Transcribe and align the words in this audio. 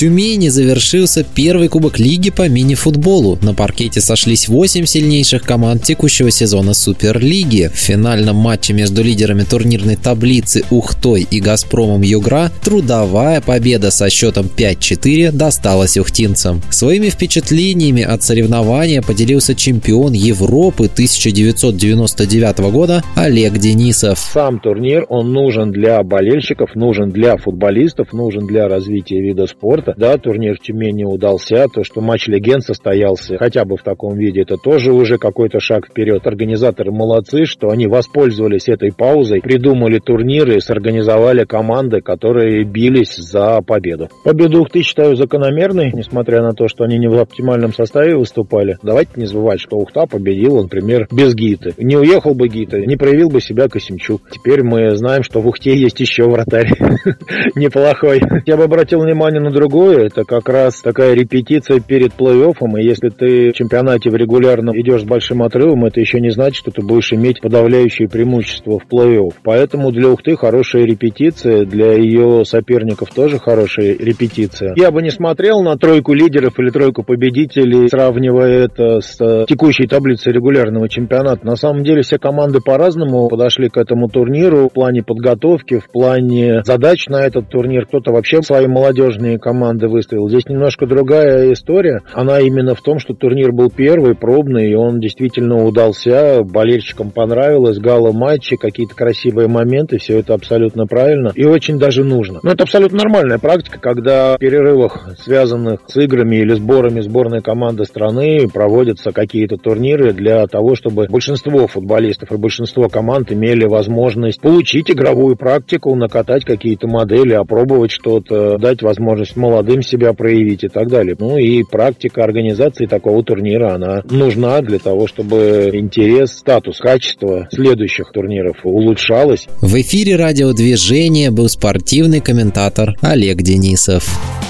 Тюмени 0.00 0.48
завершился 0.48 1.24
первый 1.24 1.68
Кубок 1.68 1.98
Лиги 1.98 2.30
по 2.30 2.48
мини-футболу. 2.48 3.38
На 3.42 3.52
паркете 3.52 4.00
сошлись 4.00 4.48
8 4.48 4.86
сильнейших 4.86 5.42
команд 5.42 5.82
текущего 5.82 6.30
сезона 6.30 6.72
Суперлиги. 6.72 7.70
В 7.70 7.76
финальном 7.76 8.36
матче 8.36 8.72
между 8.72 9.02
лидерами 9.02 9.42
турнирной 9.42 9.96
таблицы 9.96 10.64
Ухтой 10.70 11.26
и 11.30 11.38
Газпромом 11.38 12.00
Югра 12.00 12.50
трудовая 12.64 13.42
победа 13.42 13.90
со 13.90 14.08
счетом 14.08 14.46
5-4 14.46 15.32
досталась 15.32 15.98
ухтинцам. 15.98 16.62
Своими 16.70 17.10
впечатлениями 17.10 18.02
от 18.02 18.22
соревнования 18.22 19.02
поделился 19.02 19.54
чемпион 19.54 20.14
Европы 20.14 20.86
1999 20.86 22.58
года 22.72 23.04
Олег 23.16 23.58
Денисов. 23.58 24.18
Сам 24.18 24.60
турнир, 24.60 25.04
он 25.10 25.34
нужен 25.34 25.72
для 25.72 26.02
болельщиков, 26.02 26.74
нужен 26.74 27.10
для 27.10 27.36
футболистов, 27.36 28.14
нужен 28.14 28.46
для 28.46 28.66
развития 28.66 29.20
вида 29.20 29.46
спорта. 29.46 29.89
Да, 29.96 30.16
турнир 30.16 30.56
в 30.56 30.60
Тюмени 30.60 31.04
удался. 31.04 31.66
То, 31.72 31.84
что 31.84 32.00
матч 32.00 32.28
легенд 32.28 32.62
состоялся 32.62 33.36
хотя 33.38 33.64
бы 33.64 33.76
в 33.76 33.82
таком 33.82 34.16
виде, 34.16 34.42
это 34.42 34.56
тоже 34.56 34.92
уже 34.92 35.18
какой-то 35.18 35.60
шаг 35.60 35.86
вперед. 35.86 36.26
Организаторы 36.26 36.92
молодцы, 36.92 37.44
что 37.44 37.70
они 37.70 37.86
воспользовались 37.86 38.68
этой 38.68 38.92
паузой, 38.92 39.40
придумали 39.40 39.98
турниры 39.98 40.56
и 40.56 40.60
сорганизовали 40.60 41.44
команды, 41.44 42.00
которые 42.00 42.64
бились 42.64 43.16
за 43.16 43.60
победу. 43.62 44.08
Победу 44.24 44.60
Ухты 44.60 44.82
считаю 44.82 45.16
закономерной, 45.16 45.92
несмотря 45.92 46.42
на 46.42 46.52
то, 46.52 46.68
что 46.68 46.84
они 46.84 46.98
не 46.98 47.08
в 47.08 47.18
оптимальном 47.18 47.72
составе 47.72 48.16
выступали. 48.16 48.78
Давайте 48.82 49.12
не 49.16 49.26
забывать, 49.26 49.60
что 49.60 49.76
Ухта 49.76 50.06
победил, 50.06 50.62
например, 50.62 51.08
без 51.10 51.34
Гиты. 51.34 51.74
Не 51.78 51.96
уехал 51.96 52.34
бы 52.34 52.48
Гита, 52.48 52.78
не 52.78 52.96
проявил 52.96 53.30
бы 53.30 53.40
себя 53.40 53.68
Косимчук. 53.68 54.22
Теперь 54.30 54.62
мы 54.62 54.96
знаем, 54.96 55.22
что 55.22 55.40
в 55.40 55.46
Ухте 55.46 55.74
есть 55.76 56.00
еще 56.00 56.24
вратарь 56.24 56.68
неплохой. 57.54 58.20
Я 58.46 58.56
бы 58.56 58.64
обратил 58.64 59.00
внимание 59.00 59.40
на 59.40 59.50
другое. 59.80 60.06
Это 60.06 60.24
как 60.24 60.48
раз 60.48 60.80
такая 60.80 61.14
репетиция 61.14 61.80
перед 61.80 62.12
плей-оффом. 62.12 62.78
И 62.78 62.84
если 62.84 63.08
ты 63.08 63.50
в 63.50 63.54
чемпионате 63.54 64.10
в 64.10 64.14
регулярно 64.14 64.72
идешь 64.74 65.02
с 65.02 65.04
большим 65.04 65.42
отрывом, 65.42 65.84
это 65.84 66.00
еще 66.00 66.20
не 66.20 66.30
значит, 66.30 66.56
что 66.56 66.70
ты 66.70 66.82
будешь 66.82 67.12
иметь 67.12 67.40
подавляющее 67.40 68.08
преимущество 68.08 68.78
в 68.78 68.86
плей-офф. 68.92 69.32
Поэтому 69.42 69.90
для 69.92 70.08
Ухты 70.08 70.36
хорошая 70.36 70.84
репетиция, 70.84 71.64
для 71.64 71.92
ее 71.92 72.44
соперников 72.44 73.10
тоже 73.14 73.38
хорошая 73.38 73.96
репетиция. 73.98 74.74
Я 74.76 74.90
бы 74.90 75.02
не 75.02 75.10
смотрел 75.10 75.62
на 75.62 75.76
тройку 75.76 76.12
лидеров 76.12 76.58
или 76.58 76.70
тройку 76.70 77.02
победителей, 77.02 77.88
сравнивая 77.88 78.64
это 78.64 79.00
с 79.00 79.16
э, 79.20 79.46
текущей 79.48 79.86
таблицей 79.86 80.32
регулярного 80.32 80.88
чемпионата. 80.88 81.46
На 81.46 81.56
самом 81.56 81.84
деле 81.84 82.02
все 82.02 82.18
команды 82.18 82.60
по-разному 82.60 83.28
подошли 83.28 83.68
к 83.68 83.76
этому 83.76 84.08
турниру 84.08 84.68
в 84.68 84.72
плане 84.72 85.02
подготовки, 85.02 85.78
в 85.78 85.90
плане 85.90 86.62
задач 86.64 87.06
на 87.08 87.22
этот 87.22 87.48
турнир. 87.48 87.86
Кто-то 87.86 88.12
вообще 88.12 88.42
свои 88.42 88.66
молодежные 88.66 89.38
команды 89.38 89.69
выставил. 89.78 90.28
Здесь 90.28 90.46
немножко 90.48 90.86
другая 90.86 91.52
история. 91.52 92.02
Она 92.12 92.40
именно 92.40 92.74
в 92.74 92.82
том, 92.82 92.98
что 92.98 93.14
турнир 93.14 93.52
был 93.52 93.70
первый, 93.70 94.14
пробный, 94.14 94.70
и 94.70 94.74
он 94.74 95.00
действительно 95.00 95.64
удался. 95.64 96.42
Болельщикам 96.42 97.10
понравилось, 97.10 97.78
гала 97.78 98.12
матчи, 98.12 98.56
какие-то 98.56 98.94
красивые 98.94 99.48
моменты, 99.48 99.98
все 99.98 100.18
это 100.18 100.34
абсолютно 100.34 100.86
правильно 100.86 101.32
и 101.34 101.44
очень 101.44 101.78
даже 101.78 102.04
нужно. 102.04 102.40
Но 102.42 102.52
это 102.52 102.64
абсолютно 102.64 102.98
нормальная 102.98 103.38
практика, 103.38 103.78
когда 103.80 104.34
в 104.34 104.38
перерывах, 104.38 105.10
связанных 105.18 105.80
с 105.86 105.96
играми 105.96 106.36
или 106.36 106.54
сборами 106.54 107.00
сборной 107.00 107.42
команды 107.42 107.84
страны, 107.84 108.48
проводятся 108.52 109.12
какие-то 109.12 109.56
турниры 109.56 110.12
для 110.12 110.46
того, 110.46 110.74
чтобы 110.74 111.06
большинство 111.08 111.66
футболистов 111.66 112.32
и 112.32 112.36
большинство 112.36 112.88
команд 112.88 113.32
имели 113.32 113.64
возможность 113.64 114.40
получить 114.40 114.90
игровую 114.90 115.36
практику, 115.36 115.94
накатать 115.94 116.44
какие-то 116.44 116.86
модели, 116.88 117.34
опробовать 117.34 117.90
что-то, 117.90 118.58
дать 118.58 118.82
возможность 118.82 119.36
молодым 119.36 119.49
себя 119.82 120.12
проявить 120.12 120.64
и 120.64 120.68
так 120.68 120.88
далее. 120.88 121.16
Ну 121.18 121.38
и 121.38 121.62
практика 121.62 122.24
организации 122.24 122.86
такого 122.86 123.22
турнира, 123.22 123.74
она 123.74 124.02
нужна 124.10 124.60
для 124.60 124.78
того, 124.78 125.06
чтобы 125.06 125.70
интерес, 125.72 126.32
статус, 126.32 126.78
качество 126.78 127.48
следующих 127.52 128.10
турниров 128.12 128.56
улучшалось. 128.64 129.46
В 129.60 129.74
эфире 129.80 130.16
радиодвижения 130.16 131.30
был 131.30 131.48
спортивный 131.48 132.20
комментатор 132.20 132.94
Олег 133.02 133.38
Денисов. 133.38 134.49